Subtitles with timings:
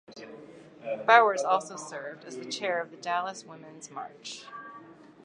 [1.05, 4.43] Bowers also served as the Chair of the Dallas Woman’s March.